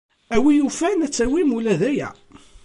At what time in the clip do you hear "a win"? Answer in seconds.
0.35-0.57